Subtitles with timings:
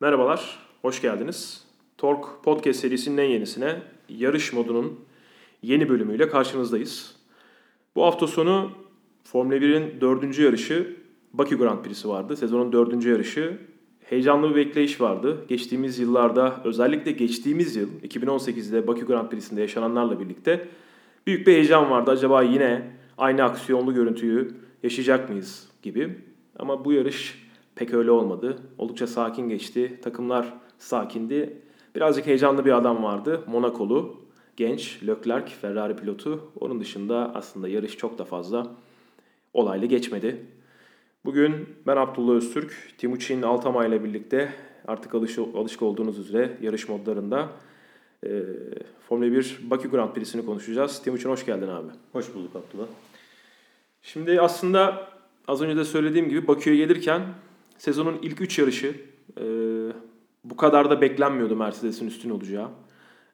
[0.00, 1.64] Merhabalar, hoş geldiniz.
[1.96, 5.00] Tork Podcast serisinin en yenisine yarış modunun
[5.62, 7.16] yeni bölümüyle karşınızdayız.
[7.96, 8.70] Bu hafta sonu
[9.24, 10.96] Formula 1'in dördüncü yarışı
[11.32, 12.36] Bakü Grand Prix'si vardı.
[12.36, 13.58] Sezonun dördüncü yarışı.
[14.00, 15.44] Heyecanlı bir bekleyiş vardı.
[15.48, 20.68] Geçtiğimiz yıllarda özellikle geçtiğimiz yıl 2018'de Bakü Grand Prix'sinde yaşananlarla birlikte
[21.26, 22.10] büyük bir heyecan vardı.
[22.10, 26.18] Acaba yine aynı aksiyonlu görüntüyü yaşayacak mıyız gibi.
[26.58, 27.47] Ama bu yarış
[27.78, 28.58] pek öyle olmadı.
[28.78, 30.00] Oldukça sakin geçti.
[30.02, 31.62] Takımlar sakindi.
[31.94, 33.44] Birazcık heyecanlı bir adam vardı.
[33.46, 34.16] Monakolu,
[34.56, 36.50] genç, Leclerc, Ferrari pilotu.
[36.60, 38.66] Onun dışında aslında yarış çok da fazla
[39.54, 40.46] olaylı geçmedi.
[41.24, 44.52] Bugün ben Abdullah Öztürk, Timuçin Altama ile birlikte
[44.86, 47.48] artık alış, alışık olduğunuz üzere yarış modlarında
[48.26, 48.42] e,
[49.08, 51.02] Formula 1 Bakü Grand Prix'sini konuşacağız.
[51.02, 51.88] Timuçin hoş geldin abi.
[52.12, 52.86] Hoş bulduk Abdullah.
[54.02, 55.08] Şimdi aslında
[55.48, 57.22] az önce de söylediğim gibi Bakü'ye gelirken
[57.78, 58.94] sezonun ilk 3 yarışı
[59.40, 59.44] e,
[60.44, 62.68] bu kadar da beklenmiyordu Mercedes'in üstün olacağı.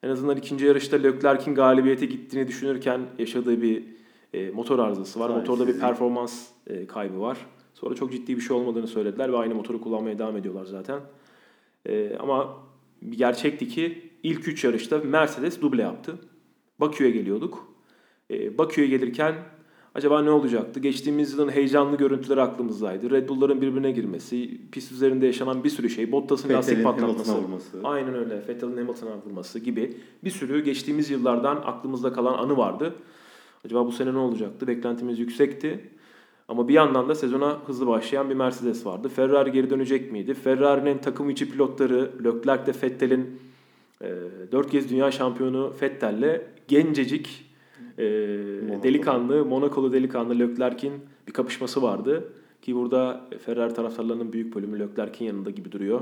[0.03, 3.85] En azından ikinci yarışta Leclerc'in galibiyete gittiğini düşünürken yaşadığı bir
[4.33, 5.31] e, motor arızası var.
[5.31, 7.39] Motorda bir performans e, kaybı var.
[7.75, 11.01] Sonra çok ciddi bir şey olmadığını söylediler ve aynı motoru kullanmaya devam ediyorlar zaten.
[11.87, 12.57] E, ama
[13.03, 16.19] bir gerçekti ki ilk 3 yarışta Mercedes duble yaptı.
[16.81, 17.69] Bakü'ye geliyorduk.
[18.31, 19.35] E, Bakü'ye gelirken
[19.95, 20.81] acaba ne olacaktı?
[20.81, 23.11] Geçtiğimiz yılın heyecanlı görüntüleri aklımızdaydı.
[23.11, 27.33] Red Bull'ların birbirine girmesi, pist üzerinde yaşanan bir sürü şey, Bottas'ın lastik patlatması,
[27.85, 32.95] aynen öyle, Vettel'in Hamilton'a vurması gibi bir sürü geçtiğimiz yıllardan aklımızda kalan anı vardı.
[33.65, 34.67] Acaba bu sene ne olacaktı?
[34.67, 35.91] Beklentimiz yüksekti.
[36.49, 39.09] Ama bir yandan da sezona hızlı başlayan bir Mercedes vardı.
[39.09, 40.35] Ferrari geri dönecek miydi?
[40.35, 43.41] Ferrari'nin takım içi pilotları Leclerc de Vettel'in
[44.03, 44.09] e,
[44.53, 47.44] 4 kez dünya şampiyonu Vettel'le gencecik
[47.99, 48.83] e, Monaco.
[48.83, 50.93] delikanlı, Monakolu delikanlı Leclerc'in
[51.27, 52.33] bir kapışması vardı.
[52.63, 56.01] Ki burada Ferrari taraftarlarının büyük bölümü Leclerc'in yanında gibi duruyor.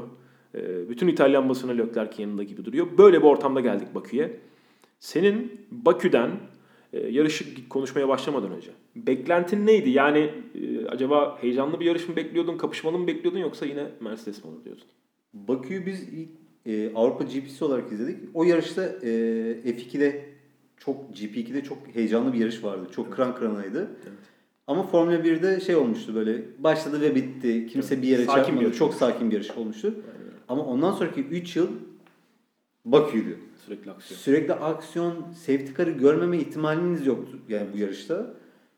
[0.55, 2.87] E, bütün İtalyan basını Leclerc'in yanında gibi duruyor.
[2.99, 4.41] Böyle bir ortamda geldik Bakü'ye.
[5.01, 6.31] Senin Bakü'den
[6.93, 8.71] e, yarışı konuşmaya başlamadan önce.
[8.97, 9.91] Beklentin neydi?
[9.91, 14.51] Yani e, acaba heyecanlı bir yarış mı bekliyordun, kapışmalı mı bekliyordun yoksa yine Mercedes mi
[14.51, 14.85] olur diyordun?
[15.35, 16.29] Bakü'yü biz ilk
[16.67, 18.19] e, Avrupa GP'si olarak izledik.
[18.35, 19.09] O yarışta e,
[19.65, 20.32] F2'de
[20.85, 22.87] çok GP2'de çok heyecanlı bir yarış vardı.
[22.95, 23.17] Çok evet.
[23.17, 23.79] kran kranaydı.
[23.79, 24.19] Evet.
[24.67, 27.67] Ama Formula 1'de şey olmuştu böyle başladı ve bitti.
[27.67, 28.05] Kimse evet.
[28.05, 28.71] bir yere sakin çarpmadı.
[28.71, 29.89] Bir çok sakin bir yarış olmuştu.
[29.89, 30.33] Aynen.
[30.49, 31.69] Ama ondan sonraki 3 yıl
[32.85, 33.39] Bakü'ydü.
[33.67, 34.19] Sürekli aksiyon.
[34.19, 38.35] Sürekli aksiyon, safety car'ı görmeme ihtimaliniz yoktu yani bu yarışta.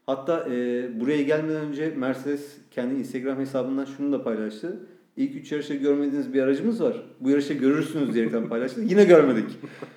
[0.06, 4.80] Hatta e, buraya gelmeden önce Mercedes kendi Instagram hesabından şunu da paylaştı.
[5.16, 7.02] İlk üç yarışta görmediğiniz bir aracımız var.
[7.20, 8.80] Bu yarışta görürsünüz diyerekten paylaştı.
[8.80, 9.50] Yine görmedik.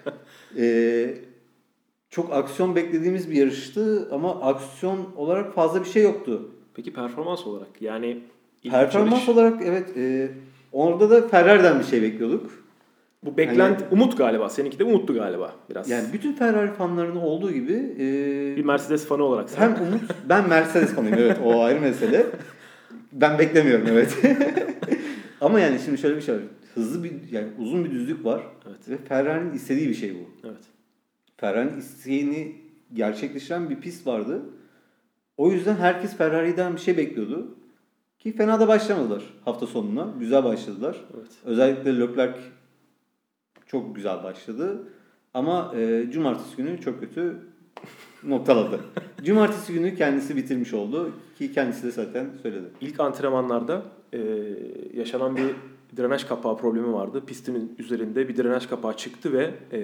[0.57, 1.26] e,
[2.09, 6.51] çok aksiyon beklediğimiz bir yarıştı ama aksiyon olarak fazla bir şey yoktu.
[6.73, 8.19] Peki performans olarak yani
[8.71, 9.29] performans yarış...
[9.29, 10.29] olarak evet e,
[10.71, 12.51] orada da Ferrari'den bir şey bekliyorduk.
[13.23, 14.49] Bu beklent hani, umut galiba.
[14.49, 15.89] Seninki de umuttu galiba biraz.
[15.89, 19.61] Yani bütün Ferrari fanlarının olduğu gibi e, bir Mercedes fanı olarak sen.
[19.61, 22.25] Hem umut ben Mercedes fanıyım evet o ayrı mesele.
[23.11, 24.17] Ben beklemiyorum evet.
[25.41, 26.41] Ama yani şimdi şöyle bir şey var.
[26.75, 28.41] Hızlı bir yani uzun bir düzlük var.
[28.67, 28.89] Evet.
[28.89, 30.47] Ve Ferrari'nin istediği bir şey bu.
[30.47, 30.76] Evet.
[31.37, 32.55] Ferrari'nin isteğini
[32.93, 34.41] gerçekleştiren bir pist vardı.
[35.37, 37.55] O yüzden herkes Ferrari'den bir şey bekliyordu.
[38.19, 40.13] Ki fena da başlamadılar hafta sonuna.
[40.19, 40.97] Güzel başladılar.
[41.17, 41.31] Evet.
[41.45, 42.39] Özellikle Leclerc
[43.65, 44.83] çok güzel başladı.
[45.33, 47.35] Ama e, cumartesi günü çok kötü
[48.23, 48.79] noktaladı.
[49.23, 52.65] cumartesi günü kendisi bitirmiş oldu ki kendisi de zaten söyledi.
[52.81, 53.81] İlk antrenmanlarda
[54.13, 54.19] e,
[54.93, 55.55] yaşanan bir
[55.97, 57.23] drenaj kapağı problemi vardı.
[57.25, 59.79] Pistin üzerinde bir drenaj kapağı çıktı ve e,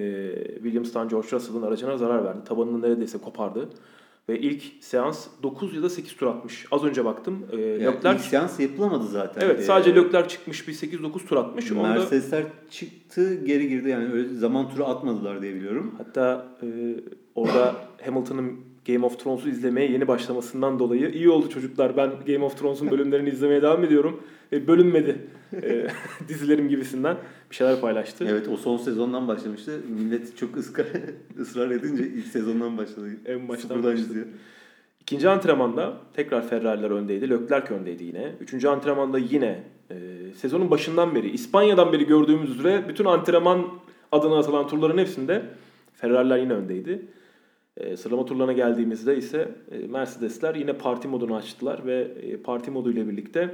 [0.53, 2.39] Williams'tan George Russell'ın aracına zarar verdi.
[2.45, 3.69] Tabanını neredeyse kopardı.
[4.29, 6.65] Ve ilk seans 9 ya da 8 tur atmış.
[6.71, 7.45] Az önce baktım.
[7.51, 9.41] E, yani Leclerc, ilk seans yapılamadı zaten.
[9.41, 11.71] Evet sadece ee, Leclerc çıkmış bir 8-9 tur atmış.
[11.71, 12.51] Mercedesler Onda...
[12.71, 15.95] çıktı geri girdi yani öyle zaman turu atmadılar diye biliyorum.
[15.97, 16.67] Hatta e,
[17.35, 17.75] orada
[18.05, 21.97] Hamilton'ın Game of Thrones'u izlemeye yeni başlamasından dolayı iyi oldu çocuklar.
[21.97, 24.21] Ben Game of Thrones'un bölümlerini izlemeye devam ediyorum.
[24.53, 25.17] E, bölünmedi
[25.63, 25.87] e,
[26.27, 27.17] dizilerim gibisinden
[27.51, 28.25] bir şeyler paylaştı.
[28.29, 29.79] Evet o son sezondan başlamıştı.
[29.89, 30.85] Millet çok ıskar,
[31.39, 33.09] ısrar edince ilk sezondan başladı.
[33.25, 34.27] En baştan başladı.
[35.01, 37.29] İkinci antrenmanda tekrar Ferrari'ler öndeydi.
[37.29, 38.31] Leclerc öndeydi yine.
[38.41, 39.95] Üçüncü antrenmanda yine e,
[40.35, 43.67] sezonun başından beri, İspanya'dan beri gördüğümüz üzere bütün antrenman
[44.11, 45.41] adına atılan turların hepsinde
[45.93, 47.05] Ferrari'ler yine öndeydi.
[47.77, 52.91] E, sıralama turlarına geldiğimizde ise e, Mercedesler yine parti modunu açtılar ve e, parti modu
[52.91, 53.49] ile birlikte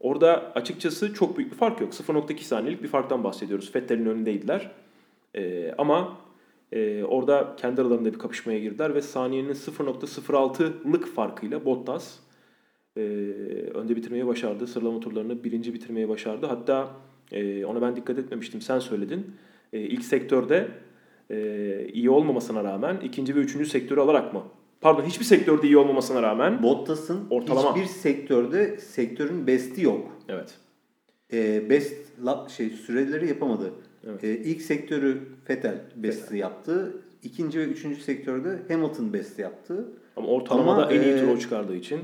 [0.00, 1.92] orada açıkçası çok büyük bir fark yok.
[1.92, 3.74] 0.2 saniyelik bir farktan bahsediyoruz.
[3.74, 4.70] Vettel'in önündeydiler.
[5.34, 6.18] E, ama
[6.72, 12.18] e, orada kendi aralarında bir kapışmaya girdiler ve saniyenin 0.06'lık farkıyla Bottas
[12.96, 13.00] e,
[13.74, 14.66] önde bitirmeyi başardı.
[14.66, 16.46] Sıralama turlarını birinci bitirmeyi başardı.
[16.46, 16.90] Hatta
[17.32, 18.60] E, ona ben dikkat etmemiştim.
[18.60, 19.34] Sen söyledin.
[19.72, 20.68] E, ilk sektörde
[21.30, 24.42] e, iyi olmamasına rağmen ikinci ve üçüncü sektörü alarak mı?
[24.80, 26.62] Pardon hiçbir sektörde iyi olmamasına rağmen.
[26.62, 27.76] Bottas'ın Ortalama.
[27.76, 30.06] hiçbir sektörde sektörün best'i yok.
[30.28, 30.54] Evet.
[31.32, 31.94] E, best
[32.24, 33.72] la- şey süreleri yapamadı.
[34.06, 34.24] Evet.
[34.24, 37.02] E, ilk sektörü Vettel best'i yaptı.
[37.22, 39.88] İkinci ve üçüncü sektörde Hamilton best'i yaptı.
[40.16, 42.00] Ama ortalamada Ama, en iyi e, tur o çıkardığı için.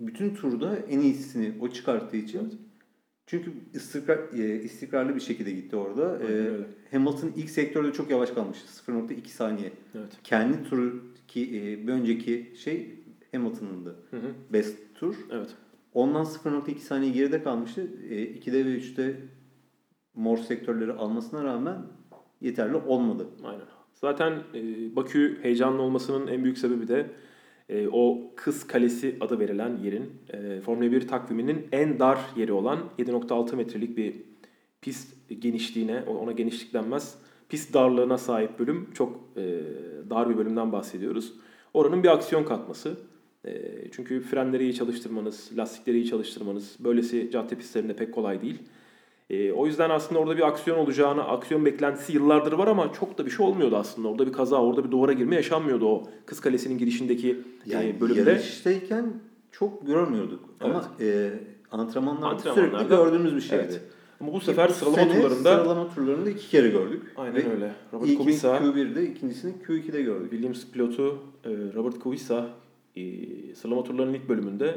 [0.00, 2.65] bütün turda en iyisini o çıkarttığı için
[3.26, 6.18] çünkü istikrar, e, istikrarlı bir şekilde gitti orada.
[6.22, 6.50] E.
[6.90, 8.66] Hamilton ilk sektörde çok yavaş kalmıştı.
[8.92, 9.72] 0.2 saniye.
[9.94, 10.18] Evet.
[10.24, 13.00] Kendi turu ki e, bir önceki şey
[13.32, 13.96] Hamilton'ındı.
[14.10, 14.34] Hı hı.
[14.52, 15.16] Best tur.
[15.30, 15.48] Evet.
[15.94, 17.90] Ondan 0.2 saniye geride kalmıştı.
[18.10, 19.16] E, 2'de ve 3'te
[20.14, 21.82] mor sektörleri almasına rağmen
[22.40, 23.26] yeterli olmadı.
[23.44, 23.64] Aynen.
[23.94, 27.10] Zaten e, Bakü heyecanlı olmasının en büyük sebebi de
[27.68, 32.78] e, o Kız Kalesi adı verilen yerin e, Formula 1 takviminin en dar yeri olan
[32.98, 34.14] 7.6 metrelik bir
[34.80, 37.18] pist genişliğine, ona genişlik denmez,
[37.48, 38.90] pist darlığına sahip bölüm.
[38.94, 39.60] Çok e,
[40.10, 41.32] dar bir bölümden bahsediyoruz.
[41.74, 42.96] Oranın bir aksiyon katması.
[43.44, 48.58] E, çünkü frenleri iyi çalıştırmanız, lastikleri iyi çalıştırmanız böylesi cadde pistlerinde pek kolay değil.
[49.30, 53.26] E, o yüzden aslında orada bir aksiyon olacağını, aksiyon beklentisi yıllardır var ama çok da
[53.26, 54.08] bir şey olmuyordu aslında.
[54.08, 58.30] Orada bir kaza, orada bir duvara girme yaşanmıyordu o Kız Kalesi'nin girişindeki Yani e, bölümde.
[58.30, 59.12] yarıştayken
[59.52, 60.40] çok görmüyorduk.
[60.60, 61.30] Ama e,
[61.70, 63.62] antrenmanlarda, sürekli gördüğümüz bir şeydi.
[63.70, 63.80] Evet.
[64.20, 67.02] Ama bu sefer sıralama sene turlarında sıralama turlarında iki kere gördük.
[67.16, 67.72] aynen Ve öyle.
[67.92, 70.30] Robert Kubica, Q1'de, ikincisini Q2'de gördük.
[70.30, 72.46] Williams pilotu e, Robert Kubica
[72.96, 73.02] e,
[73.54, 74.74] sıralama turlarının ilk bölümünde,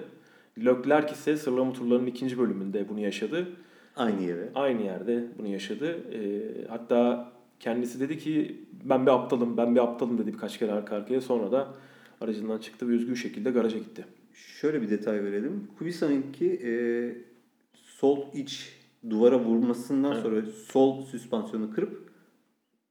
[0.65, 3.47] Leclerc ise sıralama turlarının ikinci bölümünde bunu yaşadı.
[3.95, 4.49] Aynı yere.
[4.55, 5.97] Aynı yerde bunu yaşadı.
[6.13, 6.19] E,
[6.69, 11.21] hatta kendisi dedi ki ben bir aptalım, ben bir aptalım dedi birkaç kere arka arkaya.
[11.21, 11.67] Sonra da
[12.21, 14.05] aracından çıktı ve üzgün şekilde garaja gitti.
[14.33, 15.67] Şöyle bir detay verelim.
[15.77, 16.71] Kubica'nınki e,
[17.73, 20.23] sol iç duvara vurmasından Evet.
[20.23, 22.09] sonra sol süspansiyonu kırıp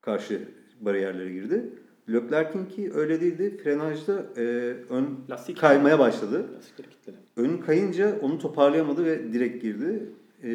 [0.00, 0.48] karşı
[0.80, 1.70] bariyerlere girdi.
[2.12, 3.60] Leclerc'inki öyle değildi.
[3.64, 4.42] Frenajda e,
[4.90, 6.46] ön Lastik kaymaya başladı.
[6.56, 7.16] Lastikleri kilitledi.
[7.36, 10.10] Ön kayınca onu toparlayamadı ve direkt girdi.
[10.42, 10.48] E,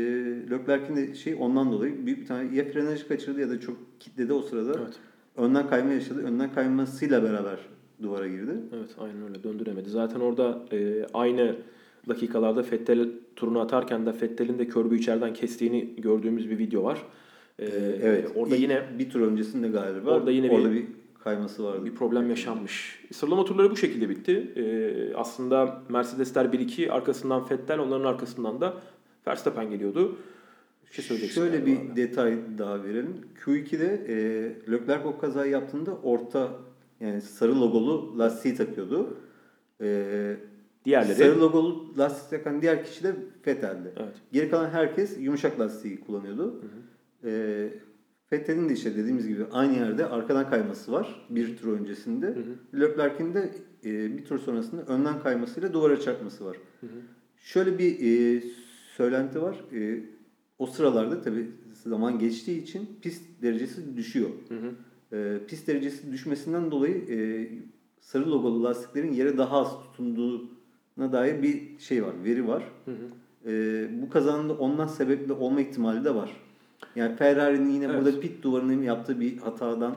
[0.51, 4.33] Leclerc'in de şey ondan dolayı büyük bir tane ya frenajı kaçırdı ya da çok kitledi
[4.33, 4.79] o sırada.
[4.83, 4.93] Evet.
[5.37, 6.23] Önden kayma yaşadı.
[6.23, 7.59] Önden kaymasıyla beraber
[8.01, 8.51] duvara girdi.
[8.75, 9.89] Evet aynen öyle döndüremedi.
[9.89, 11.55] Zaten orada e, aynı
[12.09, 17.03] dakikalarda Fettel turunu atarken de Fettel'in de körbü içeriden kestiğini gördüğümüz bir video var.
[17.59, 17.65] E,
[18.01, 18.31] Evet.
[18.35, 20.09] Orada ilk yine bir tur öncesinde galiba.
[20.11, 20.85] Orada yine orada bir- bir,
[21.23, 21.85] kayması vardı.
[21.85, 23.03] bir problem yaşanmış.
[23.13, 24.51] Sıralama turları bu şekilde bitti.
[24.55, 28.73] E, aslında Mercedesler 1-2 arkasından Fettel onların arkasından da
[29.27, 30.17] Verstappen geliyordu.
[30.89, 31.95] Bir şey söyleyeceksin Şöyle bir abi.
[31.95, 33.15] detay daha verelim.
[33.45, 34.15] Q2'de e,
[34.71, 36.51] Leclerc o kazayı yaptığında orta
[36.99, 39.17] yani sarı logolu lastiği takıyordu.
[39.81, 40.35] E,
[40.85, 43.15] Diğerleri sarı logolu lastik takan diğer kişi de
[43.47, 43.93] Vettel'di.
[43.97, 44.15] evet.
[44.31, 46.61] Geri kalan herkes yumuşak lastiği kullanıyordu.
[47.25, 47.69] E,
[48.31, 52.35] Vettel'in de işte dediğimiz gibi aynı yerde arkadan kayması var bir tur öncesinde.
[52.79, 53.51] Leclerc'in de
[53.85, 56.57] e, bir tur sonrasında önden kaymasıyla duvara çarpması var.
[57.37, 58.43] Şöyle bir e,
[58.97, 59.55] söylenti var.
[59.73, 60.03] E,
[60.59, 61.51] o sıralarda tabi
[61.83, 64.29] zaman geçtiği için pist derecesi düşüyor.
[64.49, 64.71] Hı hı.
[65.17, 67.17] E, pist derecesi düşmesinden dolayı e,
[68.01, 72.63] sarı logolu lastiklerin yere daha az tutunduğuna dair bir şey var, veri var.
[72.85, 73.51] Hı hı.
[73.51, 76.37] E, bu kazanın da ondan sebepli olma ihtimali de var.
[76.95, 77.95] Yani Ferrari'nin yine Evet.
[77.97, 79.95] burada pit duvarının yaptığı bir hatadan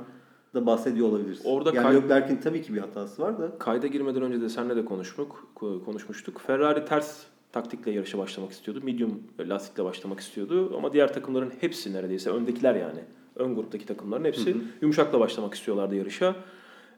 [0.55, 1.41] da bahsediyor olabiliriz.
[1.45, 4.77] Orada yani kay- Leclerc'in tabii ki bir hatası var da Kayda girmeden önce de seninle
[4.77, 5.49] de konuştuk,
[5.85, 6.41] konuşmuştuk.
[6.47, 7.23] Ferrari ters
[7.57, 8.81] taktikle yarışa başlamak istiyordu.
[8.85, 10.77] Medium lastikle başlamak istiyordu.
[10.77, 13.01] Ama diğer takımların hepsi neredeyse öndekiler yani.
[13.37, 16.37] Ön gruptaki takımların hepsi yumuşakla başlamak istiyorlardı yarışa.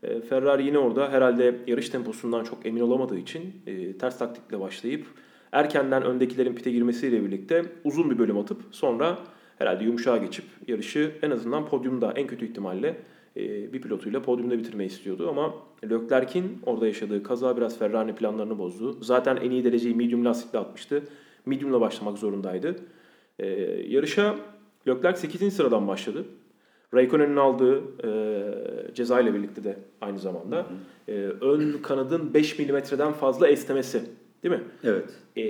[0.03, 5.07] E, Ferrari yine orada herhalde yarış temposundan çok emin olamadığı için e, ters taktikle başlayıp
[5.53, 9.19] erkenden öndekilerin pite girmesiyle birlikte uzun bir bölüm atıp sonra
[9.59, 12.97] herhalde yumuşağa geçip yarışı en azından podyumda en kötü ihtimalle
[13.37, 15.55] bir pilotuyla podyumda bitirmeyi istiyordu ama
[15.85, 18.99] Leclerc'in orada yaşadığı kaza biraz Ferrari planlarını bozdu.
[19.03, 21.03] Zaten en iyi dereceyi medium lastikle atmıştı.
[21.47, 22.77] Medium'la başlamak zorundaydı.
[23.39, 23.47] E,
[23.89, 24.37] yarışa
[24.89, 25.55] Leclerc 8.
[25.55, 26.25] sıradan başladı.
[26.95, 30.67] Raikkonen'in aldığı e, ceza ile birlikte de aynı zamanda
[31.09, 34.03] e, ön kanadın 5 milimetreden fazla esnemesi
[34.43, 34.63] değil mi?
[34.85, 35.11] evet.
[35.37, 35.43] E,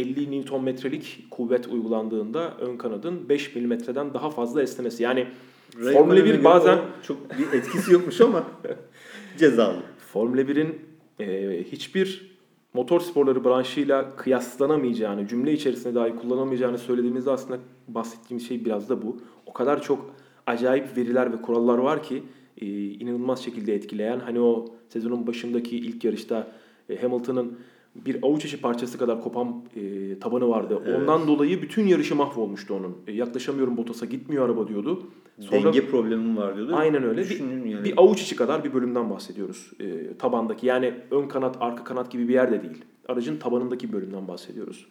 [0.00, 5.02] 50 Nm'lik kuvvet uygulandığında ön kanadın 5 milimetreden daha fazla esnemesi.
[5.02, 5.26] Yani
[5.72, 8.46] Formula Raikkonen'e 1 göre bazen çok bir etkisi yokmuş ama
[9.38, 9.82] cezalı.
[10.12, 10.78] Formula 1'in
[11.20, 12.38] e, hiçbir
[12.74, 17.58] motor sporları branşıyla kıyaslanamayacağını, cümle içerisinde dahi kullanamayacağını söylediğimizde aslında
[17.88, 19.16] bahsettiğim şey biraz da bu.
[19.46, 20.14] O kadar çok
[20.46, 22.22] acayip veriler ve kurallar var ki
[22.60, 24.20] e, inanılmaz şekilde etkileyen.
[24.20, 26.48] Hani o sezonun başındaki ilk yarışta
[26.88, 27.58] e, Hamilton'ın
[27.94, 30.82] bir avuç içi parçası kadar kopan e, tabanı vardı.
[30.86, 31.00] Evet.
[31.00, 32.96] Ondan dolayı bütün yarışı mahvolmuştu onun.
[33.06, 35.02] E, yaklaşamıyorum Bottas'a gitmiyor araba diyordu.
[35.40, 36.74] Sonra Denge problemim var diyordu.
[36.76, 37.22] Aynen öyle.
[37.22, 37.84] Bir, yani.
[37.84, 40.66] bir avuç içi kadar bir bölümden bahsediyoruz e, tabandaki.
[40.66, 42.84] Yani ön kanat, arka kanat gibi bir yerde değil.
[43.08, 44.86] Aracın tabanındaki bir bölümden bahsediyoruz.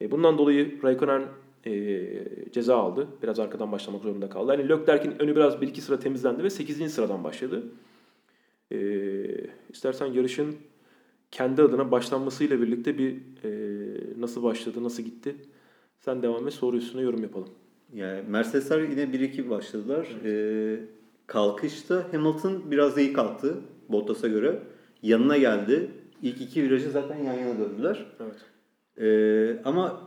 [0.00, 1.22] E, bundan dolayı Raikkonen
[1.66, 3.08] e, ceza aldı.
[3.22, 4.50] Biraz arkadan başlamak zorunda kaldı.
[4.50, 6.94] Hani Leclerc'in önü biraz bir iki sıra temizlendi ve 8.
[6.94, 7.62] sıradan başladı.
[8.72, 8.78] E,
[9.72, 10.56] istersen yarışın
[11.30, 13.50] kendi adına başlanmasıyla birlikte bir e,
[14.20, 15.36] nasıl başladı, nasıl gitti?
[16.00, 17.48] Sen devam et, soru üstüne yorum yapalım.
[17.94, 20.08] Yani Mercedesler yine 1-2 başladılar.
[20.24, 20.78] Ee,
[21.26, 23.54] kalkışta Hamilton biraz iyi kalktı
[23.88, 24.58] Bottas'a göre.
[25.02, 25.90] Yanına geldi.
[26.22, 28.06] İlk iki virajı zaten yan yana döndüler.
[28.20, 28.36] Evet.
[29.00, 30.00] Ee, ama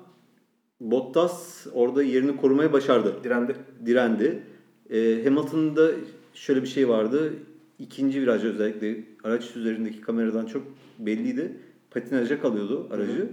[0.80, 3.16] Bottas orada yerini korumaya başardı.
[3.24, 3.56] Direndi.
[3.86, 4.44] Direndi.
[4.90, 5.92] Ee, Hamilton'da
[6.34, 7.34] şöyle bir şey vardı.
[7.80, 10.64] İkinci viraj özellikle araç üzerindeki kameradan çok
[11.00, 11.52] belliydi.
[11.92, 13.30] Patinaja kalıyordu aracı.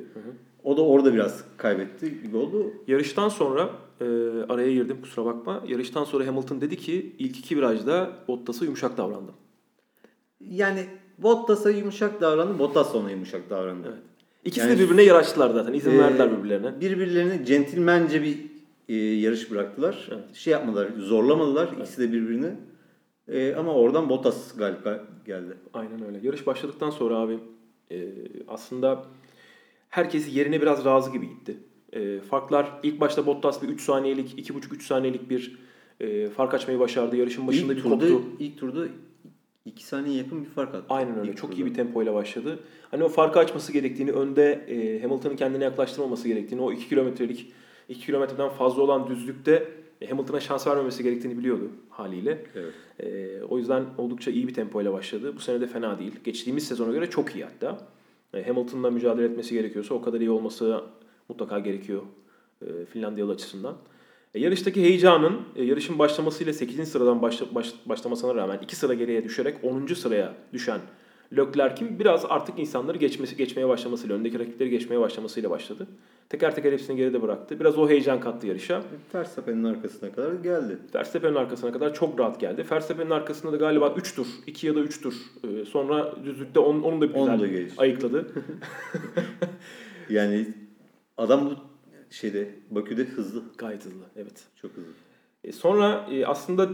[0.65, 2.73] O da orada biraz kaybetti gibi oldu.
[2.87, 4.05] Yarıştan sonra e,
[4.49, 5.65] araya girdim kusura bakma.
[5.69, 9.35] Yarıştan sonra Hamilton dedi ki ilk iki virajda Bottas'a yumuşak davrandım.
[10.41, 10.87] Yani
[11.19, 13.89] Bottas'a yumuşak davrandı, Bottas ona yumuşak davrandı.
[13.89, 13.99] Evet.
[14.45, 15.73] İkisi Yani- de birbirine yer açtılar zaten.
[15.73, 16.81] İzin Ee, verdiler birbirlerine.
[16.81, 18.39] Birbirlerine centilmence bir
[18.89, 20.09] e, yarış bıraktılar.
[20.13, 20.35] Evet.
[20.35, 22.51] Şey yapmadılar, zorlamadılar ikisi de birbirini.
[23.29, 24.85] E, ama oradan Bottas galip
[25.27, 25.57] geldi.
[25.75, 26.21] Aynen öyle.
[26.23, 27.39] Yarış başladıktan sonra abi
[27.91, 28.09] e,
[28.49, 29.05] aslında
[29.89, 31.57] herkes yerine biraz razı gibi gitti.
[31.93, 35.59] E, farklar ilk başta Bottas bir 3 saniyelik, 2,5-3 saniyelik bir
[36.01, 37.17] e, fark açmayı başardı.
[37.17, 38.23] Yarışın başında ilk bir turda, koptu.
[38.39, 38.87] ilk turda
[39.65, 40.85] 2 saniye yakın bir fark attı.
[40.89, 41.31] Aynen öyle.
[41.31, 41.63] İlk Çok turda.
[41.63, 42.59] iyi bir tempoyla başladı.
[42.91, 47.53] Hani o farkı açması gerektiğini, önde e, Hamilton'ın kendine yaklaştırmaması gerektiğini, o 2 kilometrelik
[47.89, 49.69] 2 kilometreden fazla olan düzlükte
[50.09, 52.45] Hamilton'a şans vermemesi gerektiğini biliyordu haliyle.
[52.55, 52.73] Evet.
[53.01, 55.33] E, o yüzden oldukça iyi bir tempoyla başladı.
[55.37, 56.13] Bu sene de fena değil.
[56.25, 57.79] Geçtiğimiz sezona göre çok iyi hatta.
[58.35, 60.81] E, Hamilton'la mücadele etmesi gerekiyorsa o kadar iyi olması
[61.29, 62.03] mutlaka gerekiyor
[62.63, 63.77] e, Finlandiyalı açısından.
[64.35, 66.89] E, yarıştaki heyecanın e, yarışın başlamasıyla 8.
[66.89, 69.87] sıradan başla, baş- başlamasına rağmen 2 sıra geriye düşerek 10.
[69.87, 70.81] sıraya düşen
[71.37, 75.87] Leclerc'in biraz artık insanları geçmesi geçmeye başlamasıyla, öndeki rakipleri geçmeye başlamasıyla başladı.
[76.29, 77.61] Teker teker hepsini geride bıraktı.
[77.61, 78.83] Biraz o heyecan kattı yarışa.
[79.15, 80.79] Verstappen'in arkasına kadar geldi.
[80.95, 82.65] Verstappen'in arkasına kadar çok rahat geldi.
[82.73, 85.15] Verstappen'in arkasında da galiba 3 tur, 2 ya da 3 tur.
[85.45, 87.75] e, sonra düzlükte onun, onun da bir Onu güzel da geçti.
[87.79, 88.27] ayıkladı.
[90.11, 90.47] Yani
[91.17, 91.51] adam bu
[92.11, 93.43] şeyde Bakü'de hızlı.
[93.59, 94.45] Gayet hızlı, evet.
[94.63, 94.91] Çok hızlı.
[95.45, 96.69] E, sonra e, aslında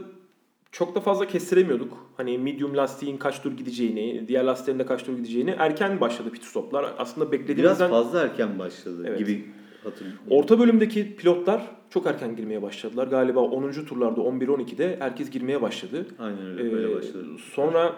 [0.73, 2.07] çok da fazla kestiremiyorduk.
[2.17, 6.45] Hani medium lastiğin kaç tur gideceğini, diğer lastiklerin de kaç tur gideceğini erken başladı pit
[6.45, 6.95] stoplar.
[6.99, 9.19] Aslında Biraz beklediğimizden fazla erken başladı Evet.
[9.19, 9.45] gibi
[9.85, 10.21] hatırlıyorum.
[10.31, 13.07] orta bölümdeki pilotlar çok erken girmeye başladılar.
[13.07, 13.73] Galiba 10.
[13.73, 16.07] turlarda 11-12'de herkes girmeye başladı.
[16.19, 17.27] Aynen öyle böyle Ee, başladı.
[17.53, 17.97] Sonra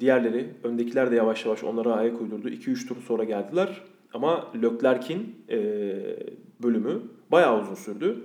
[0.00, 2.48] diğerleri, öndekiler de yavaş yavaş onlara ayak uydurdu.
[2.48, 3.82] 2-3 tur sonra geldiler.
[4.14, 5.58] Ama Leclerc'in e,
[6.62, 7.02] bölümü
[7.32, 8.24] bayağı uzun sürdü.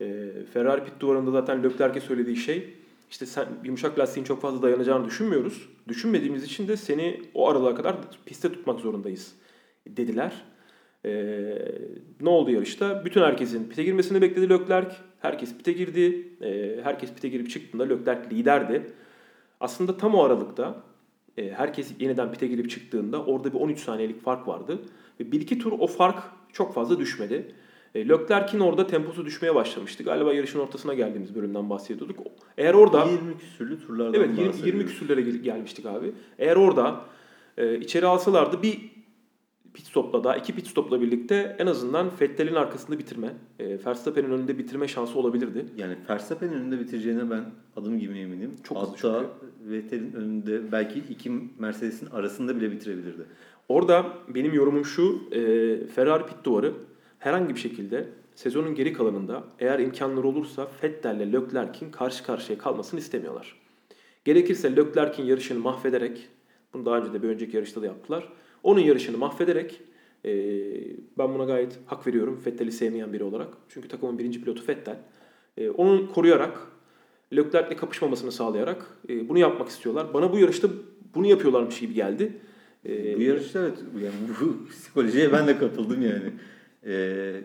[0.00, 2.74] E, Ferrari pit duvarında zaten Leclerc'e söylediği şey
[3.10, 5.68] işte sen yumuşak lastiğin çok fazla dayanacağını düşünmüyoruz.
[5.88, 9.34] Düşünmediğimiz için de seni o aralığa kadar piste tutmak zorundayız
[9.86, 10.32] dediler.
[11.04, 11.12] E,
[12.20, 13.04] ne oldu yarışta?
[13.04, 14.96] Bütün herkesin pite girmesini bekledi Leclerc.
[15.20, 16.28] Herkes pite girdi.
[16.42, 18.92] E, herkes pite girip çıktığında Leclerc liderdi.
[19.60, 20.82] Aslında tam o aralıkta
[21.38, 24.78] e, herkes yeniden pite girip çıktığında orada bir 13 saniyelik fark vardı.
[25.20, 27.54] Ve 1-2 tur o fark çok fazla düşmedi.
[27.94, 30.02] E, Leclerc'in orada temposu düşmeye başlamıştı.
[30.02, 32.18] Galiba yarışın ortasına geldiğimiz bölümden bahsediyorduk.
[32.58, 34.86] Eğer orada 20 küsürlü turlardan evet 20, 20 bahsediyoruz.
[34.86, 36.12] küsürlere gel- gelmiştik abi.
[36.38, 37.00] Eğer orada
[37.56, 38.96] e, içeri alsalardı bir
[39.74, 44.58] pit stopla daha iki pit stopla birlikte en azından Vettel'in arkasında bitirme, e, Verstappen'in önünde
[44.58, 45.66] bitirme şansı olabilirdi.
[45.76, 47.44] Yani Verstappen'in önünde bitireceğine ben
[47.76, 48.50] adım gibi eminim.
[48.62, 49.24] Çok Hatta
[49.68, 53.22] Vettel'in önünde belki iki Mercedes'in arasında bile bitirebilirdi.
[53.68, 55.40] Orada benim yorumum şu, e,
[55.86, 56.72] Ferrari pit duvarı
[57.18, 63.00] herhangi bir şekilde sezonun geri kalanında eğer imkanları olursa Vettel ile Leclerc'in karşı karşıya kalmasını
[63.00, 63.60] istemiyorlar.
[64.24, 66.28] Gerekirse Leclerc'in yarışını mahvederek,
[66.74, 68.28] bunu daha önce de bir önceki yarışta da yaptılar.
[68.62, 69.80] Onun yarışını mahvederek,
[70.24, 70.30] e,
[71.18, 73.48] ben buna gayet hak veriyorum Vettel'i sevmeyen biri olarak.
[73.68, 74.96] Çünkü takımın birinci pilotu Vettel.
[75.56, 76.58] E, onu koruyarak,
[77.32, 80.14] Leclerc'le kapışmamasını sağlayarak e, bunu yapmak istiyorlar.
[80.14, 80.68] Bana bu yarışta
[81.14, 82.32] bunu yapıyorlarmış gibi geldi.
[82.88, 86.32] E, Bu yarışta evet yani bu psikolojiye ben de katıldım yani.
[86.86, 87.40] Ee,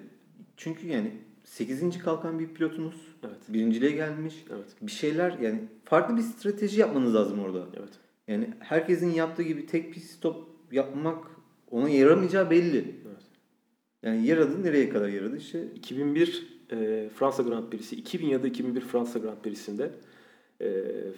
[0.57, 1.11] çünkü yani
[1.43, 1.97] 8.
[1.97, 2.95] kalkan bir pilotunuz.
[3.23, 3.37] Evet.
[3.49, 4.45] Birinciliğe gelmiş.
[4.49, 4.65] Evet.
[4.81, 7.65] Bir şeyler yani farklı bir strateji yapmanız lazım orada.
[7.79, 7.89] Evet.
[8.27, 11.25] Yani herkesin yaptığı gibi tek pit stop yapmak
[11.71, 12.77] ona yaramayacağı belli.
[12.77, 13.23] Evet.
[14.03, 18.81] Yani yaradı nereye kadar yaradı işte 2001 e, Fransa Grand Prix'si, 2000 ya da 2001
[18.81, 19.91] Fransa Grand Prix'sinde
[20.59, 20.67] e,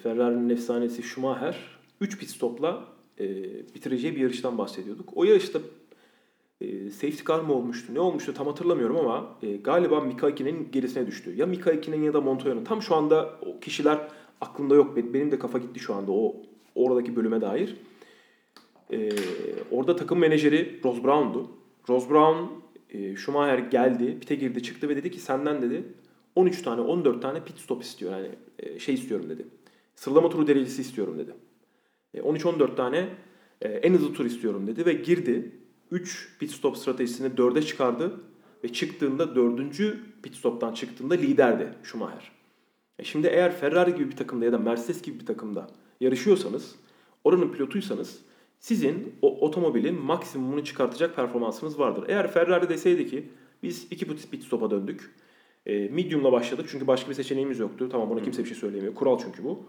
[0.04, 1.56] Ferrari'nin efsanesi Schumacher
[2.02, 3.26] 3 pit stopla e,
[3.76, 5.10] bitireceği bir yarıştan bahsediyorduk.
[5.16, 5.60] O yarışta
[6.62, 7.94] e, safety car mı olmuştu?
[7.94, 11.36] Ne olmuştu tam hatırlamıyorum ama e, galiba Mika Hakkinen gerisine düştü.
[11.36, 12.64] Ya Mika Hakkinen ya da Montoya'nın.
[12.64, 14.08] Tam şu anda o kişiler
[14.42, 14.98] aklımda yok.
[15.14, 16.36] Benim de kafa gitti şu anda o
[16.76, 17.76] oradaki bölüme dair.
[18.92, 19.10] E,
[19.72, 21.52] orada takım menajeri Ross Brown'du.
[21.90, 25.84] Ross Brown e, Schumacher geldi, pite girdi, çıktı ve dedi ki senden dedi
[26.36, 28.12] 13 tane, 14 tane pit stop istiyor.
[28.12, 28.28] Yani
[28.60, 29.46] e, şey istiyorum dedi.
[29.96, 31.32] Sıralama turu derecesi istiyorum dedi.
[32.14, 33.10] E, 13-14 tane
[33.62, 35.52] e, en hızlı tur istiyorum dedi ve girdi.
[35.92, 38.20] 3 pit stop stratejisini 4'e çıkardı
[38.64, 39.78] ve çıktığında 4.
[40.24, 42.32] pit stop'tan çıktığında liderdi Schumacher.
[43.00, 45.68] E şimdi eğer Ferrari gibi bir takımda ya da Mercedes gibi bir takımda
[46.02, 46.76] yarışıyorsanız,
[47.24, 48.20] oranın pilotuysanız
[48.60, 52.04] sizin o otomobilin maksimumunu çıkartacak performansınız vardır.
[52.08, 53.30] Eğer Ferrari deseydi ki
[53.64, 55.12] biz iki pit stop'a döndük.
[55.66, 57.90] E, medium'la başladık çünkü başka bir seçeneğimiz yoktu.
[57.92, 58.96] Tamam buna kimse bir şey söyleyemiyor.
[58.96, 59.66] Kural çünkü bu.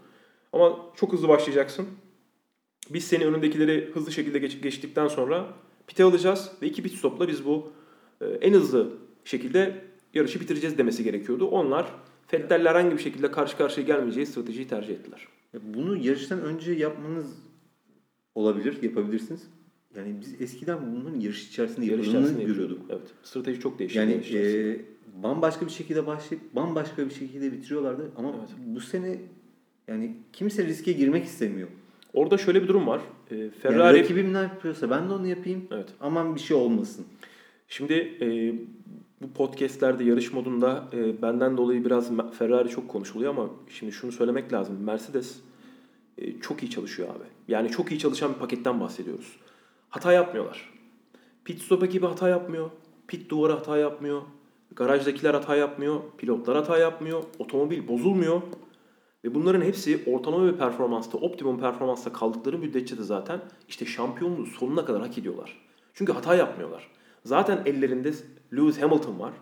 [0.52, 1.86] Ama çok hızlı başlayacaksın.
[2.91, 5.47] Biz seni önündekileri hızlı şekilde geç, geçtikten sonra
[5.87, 7.73] pite alacağız ve iki pit stopla biz bu
[8.21, 8.93] e, en hızlı
[9.25, 11.47] şekilde yarışı bitireceğiz demesi gerekiyordu.
[11.47, 11.87] Onlar
[12.26, 15.29] Fettel'le herhangi bir şekilde karşı karşıya gelmeyeceği stratejiyi tercih ettiler.
[15.62, 17.26] Bunu yarıştan önce yapmanız
[18.35, 19.43] olabilir, yapabilirsiniz.
[19.97, 22.81] Yani biz eskiden bunun yarış içerisinde Yarış yapıldığını görüyorduk.
[22.91, 23.03] Evet.
[23.23, 23.99] Strateji çok değişti.
[23.99, 24.81] Yani e,
[25.23, 28.49] bambaşka bir şekilde başlayıp bambaşka bir şekilde bitiriyorlardı ama Evet.
[28.67, 29.19] bu sene
[29.88, 31.69] yani kimse riske girmek istemiyor.
[32.14, 33.00] Orada şöyle bir durum var.
[33.30, 35.64] E, Yani Ferrari rakibim ne yapıyorsa ben de onu yapayım.
[35.71, 35.88] Evet.
[36.00, 37.06] Aman bir şey olmasın.
[37.68, 38.26] Şimdi e,
[39.23, 44.52] bu podcastlerde yarış modunda e, benden dolayı biraz Ferrari çok konuşuluyor ama şimdi şunu söylemek
[44.52, 44.76] lazım.
[44.85, 45.37] Mercedes
[46.18, 47.25] e, çok iyi çalışıyor abi.
[47.49, 49.37] Yani çok iyi çalışan bir paketten bahsediyoruz.
[49.88, 50.71] Hata yapmıyorlar.
[51.44, 52.71] Pit stop ekibi hata yapmıyor.
[53.06, 54.23] Pit duvarı hata yapmıyor.
[54.76, 56.00] Garajdakiler hata yapmıyor.
[56.18, 57.23] Pilotlar hata yapmıyor.
[57.38, 58.42] Otomobil bozulmuyor.
[59.25, 64.85] Ve bunların hepsi ortalama bir performansta, optimum performansta kaldıkları müddetçe de zaten işte şampiyonluğu sonuna
[64.85, 65.61] kadar hak ediyorlar.
[65.95, 66.88] Çünkü hata yapmıyorlar.
[67.25, 68.12] Zaten ellerinde
[68.57, 69.33] Lewis Hamilton var.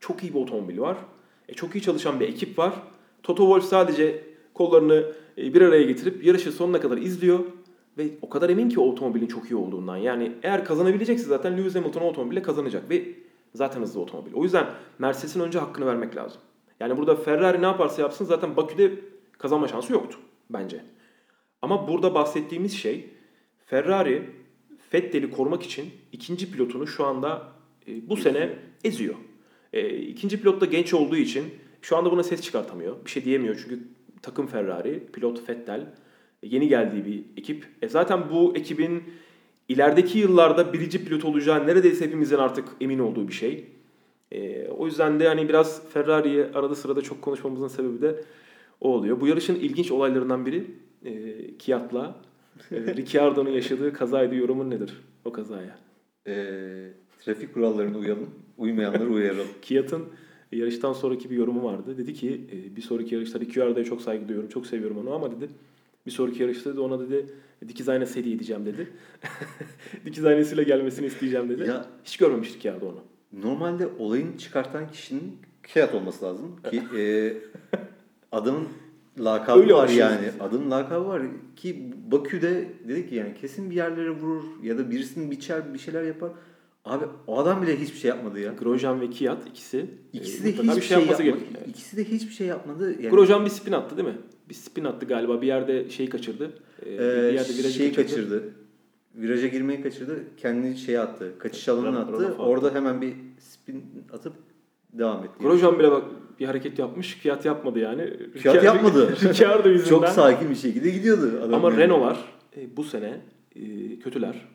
[0.00, 0.96] Çok iyi bir otomobil var.
[1.48, 2.74] E, çok iyi çalışan bir ekip var.
[3.22, 7.38] Toto Wolff sadece kollarını e, bir araya getirip yarışı sonuna kadar izliyor.
[7.98, 9.96] Ve o kadar emin ki o otomobilin çok iyi olduğundan.
[9.96, 12.90] Yani eğer kazanabilecekse zaten Lewis Hamilton otomobille kazanacak.
[12.90, 13.04] Ve
[13.54, 14.34] zaten hızlı otomobil.
[14.34, 14.66] O yüzden
[14.98, 16.40] Mercedes'in önce hakkını vermek lazım.
[16.80, 18.92] Yani burada Ferrari ne yaparsa yapsın zaten Bakü'de
[19.38, 20.18] kazanma şansı yoktu
[20.50, 20.84] bence.
[21.62, 23.08] Ama burada bahsettiğimiz şey
[23.66, 24.30] Ferrari
[24.94, 27.52] Vettel'i korumak için ikinci pilotunu şu anda
[27.88, 28.50] e, bu sene
[28.84, 29.14] eziyor.
[29.72, 31.44] E, ikinci pilot da genç olduğu için
[31.82, 33.04] şu anda buna ses çıkartamıyor.
[33.04, 33.80] Bir şey diyemiyor çünkü
[34.22, 35.80] takım Ferrari, pilot Vettel
[36.42, 37.66] e, yeni geldiği bir ekip.
[37.82, 39.04] E, zaten bu ekibin
[39.68, 43.64] ilerideki yıllarda birinci pilot olacağı neredeyse hepimizin artık emin olduğu bir şey.
[44.32, 48.24] E, o yüzden de hani biraz Ferrari'ye arada sırada çok konuşmamızın sebebi de
[48.80, 49.20] o oluyor.
[49.20, 50.64] Bu yarışın ilginç olaylarından biri
[51.04, 52.16] e, Kiat'la
[52.72, 54.34] e, Ricciardo'nun yaşadığı kazaydı.
[54.34, 55.78] Yorumun nedir o kazaya?
[56.26, 58.30] Ee, trafik kurallarına uyalım.
[58.58, 59.46] Uymayanları uyaralım.
[59.62, 60.04] Kiat'ın
[60.52, 61.98] yarıştan sonraki bir yorumu vardı.
[61.98, 65.48] Dedi ki e, bir sonraki yarışta Ricciardo'ya çok saygı duyuyorum, çok seviyorum onu ama dedi
[66.06, 67.26] bir sonraki yarışta dedi ona dedi
[67.68, 68.88] dikiz ayna seri edeceğim dedi.
[70.04, 71.68] dikiz aynasıyla gelmesini isteyeceğim dedi.
[71.68, 73.00] Ya- Hiç görmemiş Ricciardo onu.
[73.44, 75.36] Normalde olayın çıkartan kişinin
[75.66, 77.34] Kiat olması lazım ki e,
[78.32, 78.68] adamın
[79.18, 80.26] lakabı Öyle var yani.
[80.26, 80.40] biz.
[80.40, 81.22] Adamın lakabı var
[81.56, 86.02] ki Bakü'de dedi ki yani kesin bir yerlere vurur ya da birisini biçer bir şeyler
[86.02, 86.30] yapar.
[86.84, 88.52] Abi o adam bile hiçbir şey yapmadı ya.
[88.52, 91.44] Grosjean ve Kiat ikisi İkisi e, de mutlaka hiçbir bir şey, yapması yapmadı.
[91.58, 91.68] Evet.
[91.68, 93.02] İkisi de hiçbir şey yapmadı.
[93.02, 94.18] Yani, Grosjean bir spin attı değil mi?
[94.48, 95.42] Bir spin attı galiba.
[95.42, 96.52] Bir yerde şeyi kaçırdı.
[96.86, 98.54] E, e, bir yerde virajı şeyi kaçırdı.
[99.14, 100.24] Viraja girmeyi kaçırdı.
[100.36, 101.32] Kendini şeye attı.
[101.38, 102.34] Kaçış alanına attı.
[102.38, 104.32] Orada hemen bir spin atıp
[104.92, 105.34] devam etti.
[105.40, 106.04] Grosjean bile bak
[106.40, 107.14] bir hareket yapmış.
[107.14, 108.16] Fiat yapmadı yani.
[108.34, 109.16] Fiat yapmadı.
[109.22, 109.88] Ricciardo yüzünden.
[109.90, 111.54] Çok sakin bir şekilde gidiyordu adam.
[111.54, 111.80] Ama yani.
[111.80, 112.18] Renault'lar
[112.56, 113.20] e, bu sene
[113.56, 114.48] e, kötüler.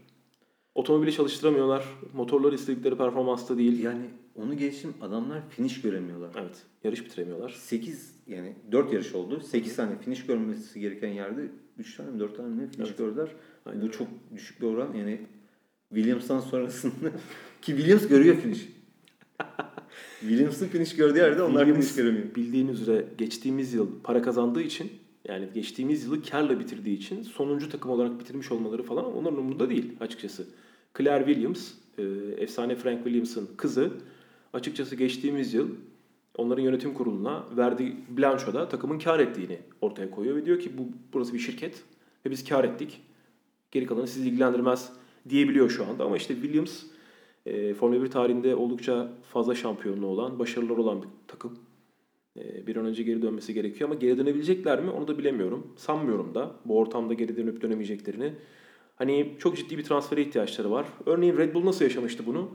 [0.76, 1.86] Otomobili çalıştıramıyorlar.
[2.14, 3.84] Motorları istedikleri performansta değil.
[3.84, 6.30] Yani onu geçtim adamlar finish göremiyorlar.
[6.42, 6.64] Evet.
[6.84, 7.50] Yarış bitiremiyorlar.
[7.50, 9.40] 8 yani 4 yarış oldu.
[9.40, 11.42] 8 tane finish görmesi gereken yerde
[11.78, 12.98] 3 tane mi 4 tane mi finish Evet.
[12.98, 13.30] gördüler.
[13.66, 14.94] Aynen Bu çok düşük bir oran.
[14.94, 15.22] Yani
[15.94, 17.10] Williams'tan sonrasında
[17.62, 18.68] ki Williams görüyor finish.
[20.30, 22.36] Williams'ın finish gördüğü yerde onlar Williams, finish göremiyor.
[22.36, 24.92] Bildiğiniz üzere geçtiğimiz yıl para kazandığı için
[25.28, 29.94] yani geçtiğimiz yılı karla bitirdiği için sonuncu takım olarak bitirmiş olmaları falan onların umurunda değil
[30.00, 30.46] açıkçası.
[30.98, 32.04] Claire Williams, e,
[32.38, 33.92] efsane Frank Williams'ın kızı
[34.54, 35.70] açıkçası geçtiğimiz yıl
[36.38, 41.34] onların yönetim kuruluna verdiği bilançoda takımın kar ettiğini ortaya koyuyor ve diyor ki bu burası
[41.34, 41.84] bir şirket
[42.26, 43.02] ve biz kar ettik.
[43.72, 44.90] Geri kalanı sizi ilgilendirmez
[45.30, 46.84] diyebiliyor şu anda ama işte Williams
[47.46, 51.60] e, Formula 1 tarihinde oldukça fazla şampiyonluğu olan, başarıları olan bir takım.
[52.38, 55.68] E, bir an önce geri dönmesi gerekiyor ama geri dönebilecekler mi onu da bilemiyorum.
[55.78, 58.34] Sanmıyorum da bu ortamda geri dönüp dönemeyeceklerini.
[58.96, 60.88] Hani çok ciddi bir transfere ihtiyaçları var.
[61.06, 62.50] Örneğin Red Bull nasıl yaşamıştı bunu?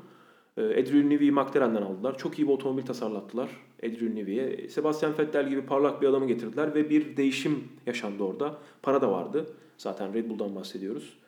[0.57, 2.18] Ee, Adrian Newey'i McLaren'den aldılar.
[2.18, 3.51] Çok iyi bir otomobil tasarlattılar
[3.83, 4.68] Adrian Newey'e.
[4.68, 8.59] Sebastian Vettel gibi parlak bir adamı getirdiler ve bir değişim yaşandı orada.
[8.83, 9.46] Para da vardı.
[9.77, 11.18] Zaten Red Bull'dan bahsediyoruz.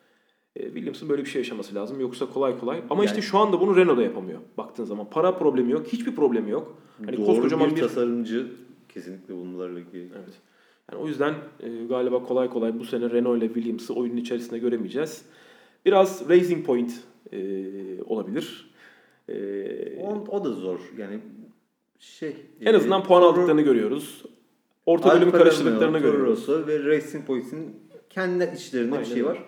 [0.57, 2.01] Ee, Williams'ın böyle bir şey yaşaması lazım.
[2.01, 2.83] Yoksa kolay kolay.
[2.91, 4.41] Ama Yani- işte şu anda bunu Renault da yapamıyor.
[4.59, 5.87] Baktığın zaman para problemi yok.
[5.87, 6.79] Hiçbir problemi yok.
[7.07, 8.47] Hani Doğru koskocaman bir, bir tasarımcı
[8.89, 10.05] kesinlikle bulmaları gerekiyor.
[10.17, 10.35] Evet.
[10.93, 15.25] Yani o yüzden e, galiba kolay kolay bu sene Renault ile Williams'ı oyunun içerisinde göremeyeceğiz.
[15.87, 16.93] Biraz Racing Point
[17.33, 17.39] e,
[18.07, 18.71] olabilir.
[19.29, 19.35] E,
[20.03, 20.79] O, o da zor.
[20.99, 21.19] Yani
[21.99, 24.23] şey en azından e, puan Toro- aldıklarını görüyoruz.
[24.87, 26.49] Orta bölüm Alfa karıştırdıklarını görüyoruz.
[26.49, 27.77] Ve Racing Point'in
[28.11, 29.39] kendi içlerinde Aynen bir şey öyle.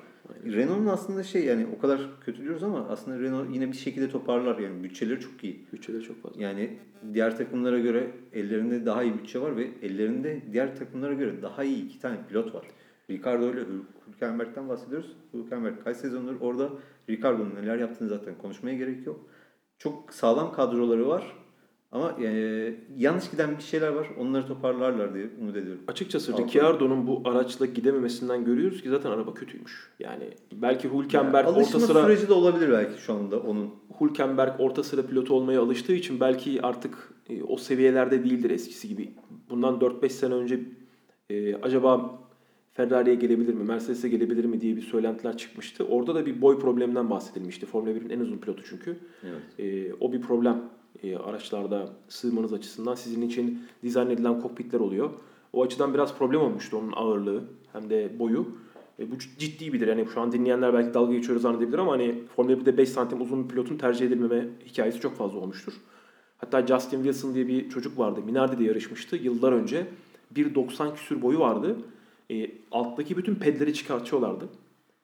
[0.45, 4.59] Renault'un aslında şey yani o kadar kötü diyoruz ama aslında Renault yine bir şekilde toparlar
[4.59, 5.67] yani bütçeleri çok iyi.
[5.73, 6.43] Bütçeleri çok fazla.
[6.43, 6.79] Yani
[7.15, 11.87] diğer takımlara göre ellerinde daha iyi bütçe var ve ellerinde diğer takımlara göre daha iyi
[11.87, 12.67] iki tane pilot var.
[13.11, 15.17] Ricardo ile Hül- Hülkenberg'den bahsediyoruz.
[15.35, 16.71] Hülkenberg kaç sezondur orada
[17.11, 19.21] Ricardo'nun neler yaptığını zaten konuşmaya gerek yok.
[19.79, 21.37] Çok sağlam kadroları var.
[21.93, 24.09] Ama e, yanlış giden bir şeyler var.
[24.19, 25.83] Onları toparlarlar diye umut ediyorum.
[25.89, 26.39] Açıkçası.
[26.39, 29.91] Ricciardo'nun bu araçla gidememesinden görüyoruz ki zaten araba kötüymüş.
[29.99, 33.71] Yani belki Hülkenberg Yani orta alışma sıra süreci de olabilir belki şu anda onun.
[34.01, 39.11] Hülkenberg orta sıra pilotu olmaya alıştığı için belki artık e, o seviyelerde değildir eskisi gibi.
[39.51, 40.61] Bundan 4-5 sene önce
[41.31, 42.19] e, acaba
[42.73, 45.85] Ferrari'ye gelebilir mi, Mercedes'e gelebilir mi diye bir söylentiler çıkmıştı.
[45.85, 47.67] Orada da bir boy probleminden bahsedilmişti.
[47.67, 48.97] Formula 1'in en uzun pilotu çünkü.
[49.23, 49.43] Evet.
[49.59, 50.63] E, o bir problem
[51.03, 52.95] e, araçlarda sığmanız açısından.
[52.95, 55.11] Sizin için dizayn edilen kokpitler oluyor.
[55.53, 58.47] O açıdan biraz problem olmuştu onun ağırlığı hem de boyu.
[58.99, 59.89] E, bu ciddi birdir.
[59.89, 63.45] Yani şu an dinleyenler belki dalga geçiyoruz zannedebilir ama hani Formula 1'de 5 santim uzun
[63.45, 65.73] bir pilotun tercih edilmeme hikayesi çok fazla olmuştur.
[66.39, 68.21] Hatta Justin Wilson diye bir çocuk vardı.
[68.27, 69.87] Minardi'de yarışmıştı yıllar önce.
[70.35, 71.77] 1.90 küsür boyu vardı.
[72.31, 74.49] E, alttaki bütün pedleri çıkartıyorlardı.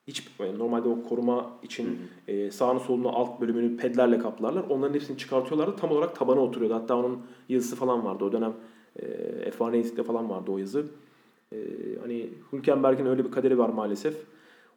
[0.08, 4.64] Hiç yani normalde o koruma için e, sağını solunu alt bölümünü pedlerle kaplarlar.
[4.68, 5.76] Onların hepsini çıkartıyorlardı.
[5.76, 6.74] Tam olarak tabana oturuyordu.
[6.74, 7.18] Hatta onun
[7.48, 8.24] yazısı falan vardı.
[8.24, 8.52] O dönem
[8.96, 9.06] e,
[9.50, 10.86] F1 Racing'de falan vardı o yazı.
[11.52, 11.56] E,
[12.02, 14.14] hani Hülkenberg'in öyle bir kaderi var maalesef.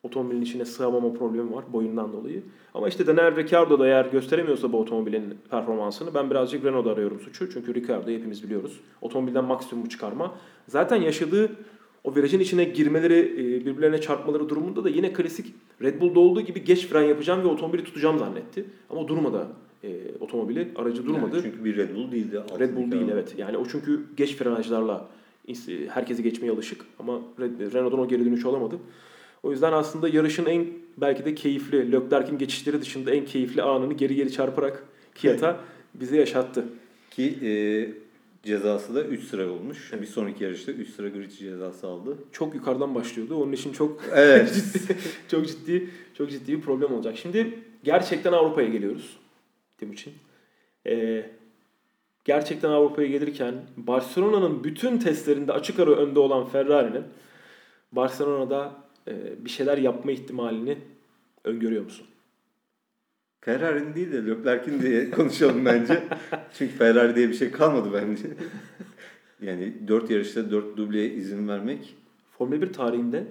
[0.04, 2.44] Otomobilin içine sığamama problemi var boyundan dolayı.
[2.74, 7.50] Ama işte Daniel Ricciardo da eğer gösteremiyorsa bu otomobilin performansını ben birazcık Renault'da arıyorum suçu.
[7.50, 8.80] Çünkü Ricciardo'yu hepimiz biliyoruz.
[9.02, 10.36] Otomobilden maksimumu çıkarma.
[10.68, 11.52] Zaten yaşadığı
[12.04, 16.64] o virajın içine girmeleri, e, birbirlerine çarpmaları durumunda da yine klasik Red Bull'da olduğu gibi
[16.64, 18.66] geç fren yapacağım ve otomobili tutacağım zannetti.
[18.90, 19.48] Ama durmadı
[19.84, 20.68] e, otomobili.
[20.76, 21.36] Aracı durmadı.
[21.36, 22.42] Yani çünkü bir Red Bull değildi.
[22.60, 23.34] Red Bull değil evet.
[23.38, 25.08] Yani o çünkü geç frenajlarla
[25.90, 28.76] herkesi geçmeye alışık ama Renault'dan o geri dönüş olamadı.
[29.44, 30.66] O yüzden aslında yarışın en
[30.98, 34.84] belki de keyifli, Leclerc'in geçişleri dışında en keyifli anını geri geri çarparak
[35.16, 35.60] Kiyata
[35.96, 36.66] bize yaşattı.
[37.12, 37.50] Ki e,
[38.44, 39.94] cezası da 3 sıra olmuş.
[40.02, 42.18] Bir sonraki yarışta 3 sıra grid cezası aldı.
[42.32, 43.36] Çok yukarıdan başlıyordu.
[43.36, 44.54] Onun için çok Evet.
[44.74, 47.18] ciddi, çok ciddi, çok ciddi bir problem olacak.
[47.18, 49.18] Şimdi gerçekten Avrupa'ya geliyoruz
[49.78, 50.14] Timuçin.
[50.88, 51.26] Ee,
[52.26, 57.04] gerçekten Avrupa'ya gelirken Barcelona'nın bütün testlerinde açık ara önde olan Ferrari'nin
[57.92, 58.76] Barcelona'da
[59.08, 60.78] e, bir şeyler yapma ihtimalini
[61.44, 62.08] öngörüyor musun?
[63.42, 66.04] Ferrari'nin değil de Leclerc'in diye konuşalım bence.
[66.54, 68.24] Çünkü Ferrari diye bir şey kalmadı bence.
[69.42, 71.96] yani 4 yarışta 4 dubleye izin vermek
[72.38, 73.28] Formula 1 tarihinde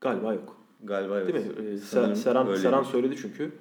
[0.00, 0.56] galiba yok.
[0.84, 1.34] galiba evet.
[1.34, 1.52] Değil mi?
[1.58, 2.84] Ee, Ser- öyle.
[2.84, 3.52] Söyledi çünkü.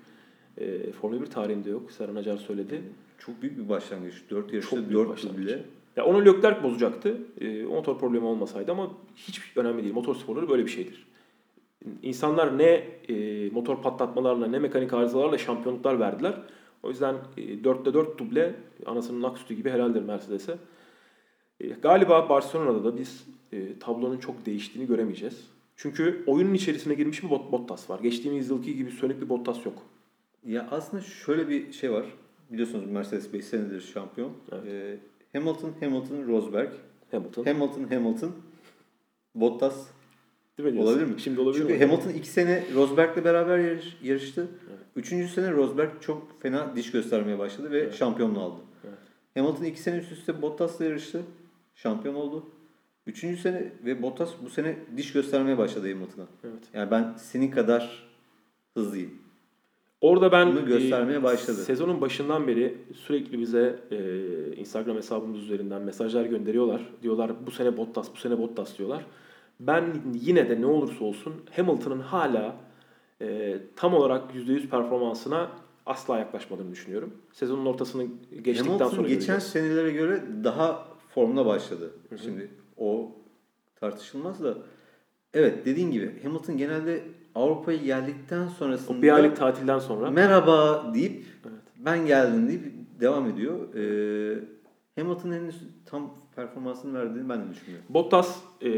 [0.58, 1.92] E, Formula 1 tarihinde yok.
[1.92, 2.82] Seran Acar söyledi.
[3.20, 4.14] Çok büyük bir başlangıç.
[4.30, 5.42] 4 yarışta Çok 4 başlangıç.
[5.42, 5.66] duble.
[5.96, 7.18] Ya onu Leclerc bozacaktı.
[7.42, 9.94] E, motor problemi olmasaydı ama hiç önemli değil.
[9.94, 11.08] Motor sporları böyle bir şeydir.
[12.02, 16.34] İnsanlar ne e, motor patlatmalarla ne mekanik arızalarla şampiyonluklar verdiler.
[16.84, 20.58] O yüzden e, 4'te 4 duble anasının ak sütü gibi helaldir Mercedes'e.
[21.60, 25.48] E, galiba Barcelona'da da biz e, tablonun çok değiştiğini göremeyeceğiz.
[25.76, 28.00] Çünkü oyunun içerisine girmiş bir Bot- Bottas var.
[28.00, 29.76] Geçtiğimiz yılki gibi sönük bir Bottas yok.
[30.46, 32.06] Ya aslında şöyle bir şey var.
[32.52, 34.32] Biliyorsunuz Mercedes 5 senedir şampiyon.
[34.52, 34.64] Evet.
[34.68, 34.98] Ee,
[35.40, 36.72] Hamilton, Hamilton, Rosberg.
[37.12, 37.44] Hamilton.
[37.46, 38.32] Hamilton, Hamilton,
[39.36, 39.88] Bottas.
[40.58, 40.92] Değil mi diyorsun?
[40.94, 41.22] Olabilir mi?
[41.22, 41.80] Şimdi olabilir Çünkü mi?
[41.80, 44.48] Hamilton 2 sene Rosberg'le beraber yarış, yarıştı.
[44.70, 44.80] Evet.
[44.96, 47.94] Üçüncü sene Rosberg çok fena diş göstermeye başladı ve Evet.
[47.94, 48.60] şampiyonluğu aldı.
[48.84, 48.98] Evet.
[49.36, 51.22] Hamilton 2 sene üst üste Bottas'la yarıştı.
[51.76, 52.46] Şampiyon oldu.
[53.08, 56.26] Üçüncü sene ve Bottas bu sene diş göstermeye başladı Hamilton'a.
[56.44, 56.64] Evet.
[56.74, 58.04] Yani ben senin kadar
[58.74, 59.12] hızlıyım.
[60.02, 61.58] Orada ben Bunu göstermeye e, başladı.
[61.58, 63.98] Sezonun başından beri sürekli bize e,
[64.56, 66.82] Instagram hesabımız üzerinden mesajlar gönderiyorlar.
[67.04, 69.06] Diyorlar bu sene Bottas, bu sene Bottas diyorlar.
[69.60, 69.84] Ben
[70.22, 72.56] yine de ne olursa olsun Hamilton'ın hala
[73.22, 75.52] e, tam olarak %100 performansına
[75.86, 77.14] asla yaklaşmadığını düşünüyorum.
[77.34, 78.06] Sezonun ortasını
[78.44, 79.44] geçtikten Hamilton sonra geçen göreceğiz.
[79.44, 81.92] senelere göre daha formda başladı.
[82.24, 83.12] Şimdi o
[83.80, 84.58] tartışılmaz da
[85.34, 87.04] evet dediğin gibi Hamilton genelde
[87.36, 90.12] Avrupa'ya geldikten sonrasında O bir aylık tatilden sonra.
[90.12, 91.60] merhaba deyip Evet.
[91.78, 92.62] ben geldim deyip
[93.00, 93.74] devam ediyor.
[93.76, 94.40] Ee,
[95.02, 97.86] Hamilton henüz tam performansını verdiğini ben de düşünmüyorum.
[97.90, 98.70] Bottas e,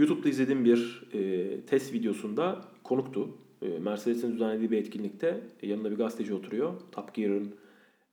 [0.00, 3.28] YouTube'da izlediğim bir e, test videosunda konuktu.
[3.62, 6.72] E, Mercedes'in düzenlediği bir etkinlikte yanında bir gazeteci oturuyor.
[6.92, 7.54] Top Gear'ın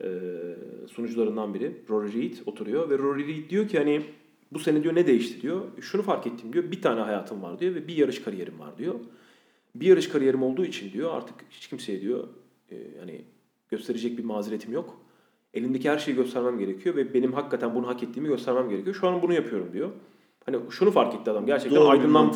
[0.04, 0.08] e,
[0.88, 1.72] sunucularından biri.
[1.90, 4.02] Rory Reid oturuyor ve Rory Reid diyor ki hani
[4.52, 5.62] bu sene diyor ne değişti diyor.
[5.82, 6.72] Şunu fark ettim diyor.
[6.72, 8.96] Bir tane hayatım var diyor ve bir yarış kariyerim var diyor.
[9.76, 12.28] Bir yarış kariyerim olduğu için diyor artık hiç kimseye diyor
[12.72, 13.22] e, hani
[13.70, 15.02] gösterecek bir mazeretim yok.
[15.54, 18.96] Elimdeki her şeyi göstermem gerekiyor ve benim hakikaten bunu hak ettiğimi göstermem gerekiyor.
[18.96, 19.90] Şu an bunu yapıyorum diyor.
[20.48, 22.32] Hani şunu fark etti adam gerçekten Doğru aydınlan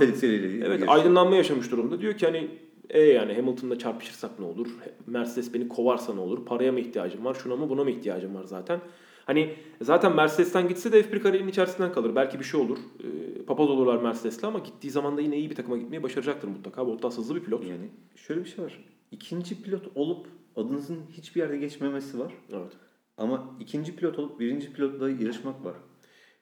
[0.65, 2.01] Evet aydınlanma yaşamış durumda.
[2.01, 2.47] Diyor ki hani
[2.89, 4.67] e yani Hamilton'la çarpışırsak ne olur?
[5.07, 6.45] Mercedes beni kovarsa ne olur?
[6.45, 7.33] Paraya mı ihtiyacım var?
[7.43, 8.79] Şuna mı buna mı ihtiyacım var zaten?
[9.25, 12.15] Hani zaten Mercedes'ten gitse de F1 kariyerinin içerisinden kalır.
[12.15, 12.77] Belki bir şey olur.
[12.77, 16.87] Ee, papaz olurlar Mercedes'le ama gittiği zaman da yine iyi bir takıma gitmeyi başaracaktır mutlaka.
[16.87, 17.63] Bottas hızlı bir pilot.
[17.63, 18.85] Yani şöyle bir şey var.
[19.11, 22.33] İkinci pilot olup adınızın hiçbir yerde geçmemesi var.
[22.51, 22.71] Evet.
[23.17, 25.73] Ama ikinci pilot olup birinci pilotla yarışmak var.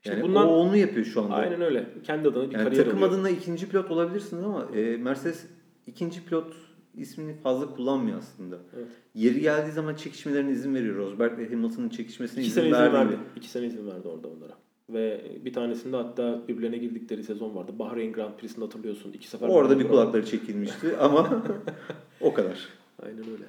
[0.03, 1.33] İşte Yani bundan- o onu yapıyor şu anda.
[1.35, 1.87] Aynen öyle.
[2.03, 3.13] Kendi adına bir Yani kariyer takım alıyor.
[3.13, 5.45] adına ikinci pilot olabilirsiniz ama e, Mercedes
[5.87, 6.53] ikinci pilot
[6.95, 8.57] ismini fazla kullanmıyor aslında.
[8.77, 8.87] Evet.
[9.15, 10.95] Yeri geldiği zaman çekişmelerine izin veriyor.
[10.95, 12.95] Rosberg ve Hamilton'ın çekişmesine İki izin, sene izin verdi.
[12.95, 13.17] verdi.
[13.35, 14.53] İki sene izin verdi orada onlara.
[14.89, 17.71] Ve bir tanesinde hatta birbirlerine girdikleri sezon vardı.
[17.79, 19.11] Bahreyn Grand Prix'sinde hatırlıyorsun.
[19.13, 21.43] İki sefer Orada bir kulakları çekilmişti ama
[22.21, 22.67] o kadar.
[23.03, 23.43] Aynen öyle.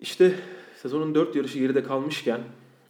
[0.00, 0.32] İşte
[0.76, 2.40] sezonun 4 yarışı geride kalmışken,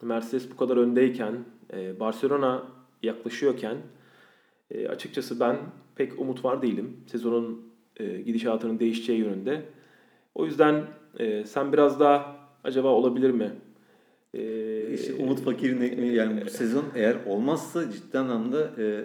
[0.03, 1.35] Mercedes bu kadar öndeyken,
[1.73, 2.63] e, Barcelona
[3.03, 3.77] yaklaşıyorken
[4.71, 5.57] e, açıkçası ben
[5.97, 6.97] pek umut var değilim.
[7.07, 7.63] Sezonun
[7.97, 9.63] e, gidişatının değişeceği yönünde.
[10.35, 10.85] O yüzden
[11.19, 13.51] e, sen biraz daha acaba olabilir mi?
[14.35, 14.41] E,
[14.95, 19.05] İşte Umut Fakir'in ekmeği yani bu sezon eğer olmazsa ciddi anlamda e,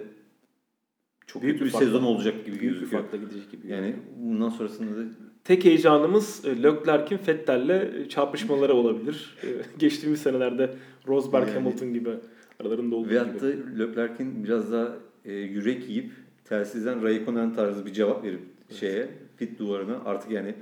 [1.26, 3.02] çok Büyük büyük bir sezon olacak gibi büyük gözüküyor.
[3.02, 3.68] farkla gidecek gibi.
[3.72, 5.04] Yani bundan sonrasında da
[5.44, 9.36] Tek heyecanımız e, Leclerc'in Vettel'le çarpışmaları olabilir.
[9.42, 9.46] E,
[9.78, 10.70] Geçtiğimiz senelerde
[11.08, 12.10] Rosberg, Yani- Hamilton gibi
[12.60, 13.18] aralarında olduğu ve gibi.
[13.32, 13.46] hatta
[13.78, 16.12] Leclerc'in biraz daha e, yürek yiyip
[16.44, 18.40] telsizden Raikkonen tarzı bir cevap verip
[18.80, 20.54] şeye pit duvarına artık yani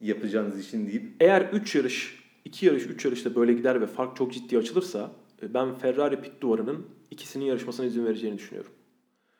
[0.00, 4.32] yapacağınız işin deyip Eğer 3 yarış, 2 yarış, 3 yarışta böyle gider ve fark çok
[4.32, 5.10] ciddi açılırsa
[5.42, 8.70] e, ben Ferrari pit duvarının ikisinin yarışmasına izin vereceğini düşünüyorum.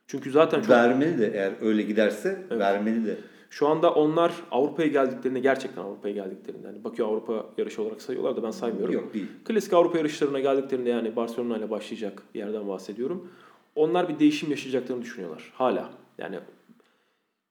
[0.07, 2.61] Çünkü zaten çok vermeli de eğer öyle giderse Evet.
[2.61, 3.17] vermeli de.
[3.51, 8.43] Şu anda onlar Avrupa'ya geldiklerinde gerçekten Avrupa'ya geldiklerinde hani Bakü Avrupa yarışı olarak sayıyorlar da
[8.43, 8.95] ben saymıyorum.
[8.95, 9.27] Yok değil.
[9.45, 13.29] Klasik Avrupa yarışlarına geldiklerinde yani Barcelona ile başlayacak yerden bahsediyorum.
[13.75, 15.91] Onlar bir değişim yaşayacaklarını düşünüyorlar hala.
[16.19, 16.39] Yani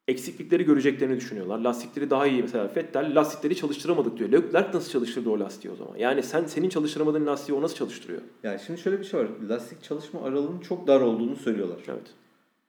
[0.08, 1.60] eksiklikleri göreceklerini düşünüyorlar.
[1.60, 4.32] Lastikleri daha iyi mesela Vettel lastikleri çalıştıramadık diyor.
[4.32, 5.98] Leclerc nasıl çalıştırdı o lastiği o zaman?
[5.98, 8.22] Yani sen senin çalıştıramadığın lastiği o nasıl çalıştırıyor?
[8.44, 9.28] Yani şimdi şöyle bir şey var.
[9.50, 11.78] Lastik çalışma aralığının çok dar olduğunu söylüyorlar.
[11.88, 12.14] Evet.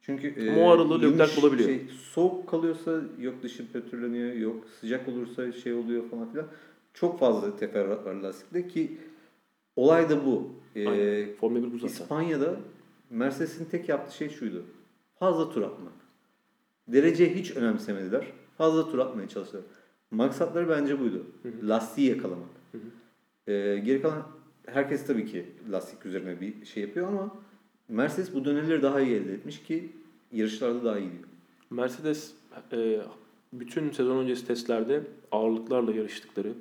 [0.02, 0.44] Çünkü e,
[1.02, 1.68] yumuş- Leclerc bulabiliyor.
[1.68, 6.46] Şey, soğuk kalıyorsa yok dışı pötürleniyor, yok sıcak olursa şey oluyor falan filan.
[6.94, 8.98] Çok fazla teferruat var lastikte ki
[9.76, 10.48] olay da bu.
[10.76, 11.34] E, Aynen.
[11.34, 11.94] Formula 1 bu zaten.
[11.94, 12.56] İspanya'da
[13.10, 14.64] Mercedes'in tek yaptığı şey şuydu.
[15.18, 15.92] Fazla tur atmak.
[16.88, 18.26] Dereceyi hiç önemsemediler.
[18.58, 19.64] Fazla tur atmaya çalıştılar.
[20.10, 21.26] Maksatları bence buydu.
[21.62, 22.48] Lastiği yakalamak.
[23.48, 24.22] Ee, geri kalan
[24.66, 27.34] herkes tabii ki lastik üzerine bir şey yapıyor ama
[27.90, 29.88] Mercedes bu dönemleri daha iyi elde etmiş ki
[30.32, 31.28] yarışlarda daha iyi gidiyor.
[31.70, 32.34] Mercedes
[32.72, 33.00] e,
[33.52, 36.52] bütün sezon öncesi testlerde ağırlıklarla yarıştıkları,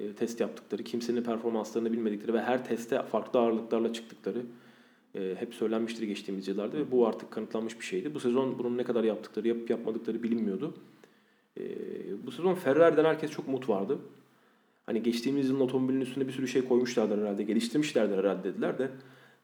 [0.00, 4.42] e, test yaptıkları, kimsenin performanslarını bilmedikleri ve her teste farklı ağırlıklarla çıktıkları
[5.14, 8.14] e, hep söylenmiştir geçtiğimiz yıllarda ve bu artık kanıtlanmış bir şeydi.
[8.14, 10.74] Bu sezon bunun ne kadar yaptıkları, yapıp yapmadıkları bilinmiyordu.
[12.26, 13.98] Bu sezon Ferrari'den herkes çok umut vardı.
[14.86, 18.90] Hani geçtiğimiz yılın otomobilin üstüne bir sürü şey koymuşlardır herhalde, geliştirmişlerdir herhalde dediler de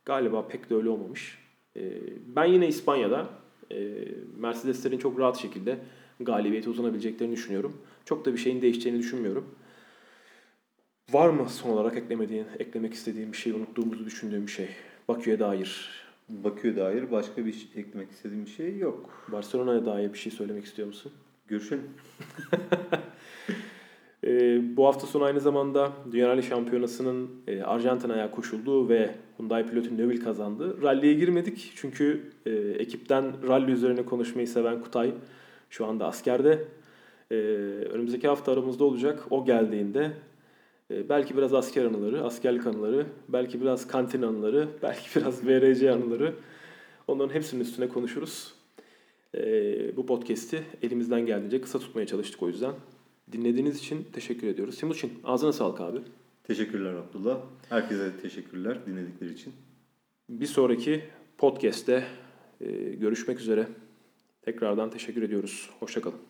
[0.04, 1.38] galiba pek de öyle olmamış.
[1.76, 1.92] E,
[2.36, 3.28] ben yine İspanya'da
[3.72, 3.76] e,
[4.38, 5.78] Mercedeslerin çok rahat şekilde
[6.20, 7.76] galibiyete uzanabileceklerini düşünüyorum.
[8.04, 9.54] Çok da bir şeyin değişeceğini düşünmüyorum.
[11.10, 14.68] Var mı son olarak eklemediğin, eklemek istediğim bir şey, unuttuğumuzu düşündüğüm bir şey?
[15.08, 15.90] Bakü'ye dair,
[16.28, 19.24] Bakü'ye dair başka bir şey, eklemek istediğim bir şey yok.
[19.32, 21.12] Barcelona'ya dair bir şey söylemek istiyor musun?
[21.48, 21.90] Görüşelim.
[24.24, 29.96] Ee, bu hafta sonu aynı zamanda Dünya Rally Şampiyonası'nın e, Arjantina'ya koşulduğu ve Hyundai pilotu
[29.96, 30.82] Neville kazandı.
[30.82, 35.14] Rally'ye girmedik çünkü e, ekipten rally üzerine konuşmayı seven Kutay
[35.70, 36.64] şu anda askerde.
[37.30, 37.34] E,
[37.90, 39.26] önümüzdeki hafta aramızda olacak.
[39.30, 40.10] O geldiğinde
[40.90, 46.34] e, belki biraz asker anıları, askerlik anıları, belki biraz kantin anıları, belki biraz VRC anıları.
[47.08, 48.54] Onların hepsinin üstüne konuşuruz.
[49.34, 49.42] E,
[49.96, 52.72] bu podcast'i elimizden geldiğince kısa tutmaya çalıştık o yüzden.
[53.32, 54.78] Dinlediğiniz için teşekkür ediyoruz.
[54.78, 55.98] Timuçin ağzına sağlık abi.
[56.44, 57.38] Teşekkürler Abdullah.
[57.68, 59.52] Herkese teşekkürler dinledikleri için.
[60.28, 61.04] Bir sonraki
[61.38, 62.04] podcast'te
[62.60, 63.68] e, görüşmek üzere.
[64.42, 65.70] Tekrardan teşekkür ediyoruz.
[65.80, 66.29] Hoşçakalın.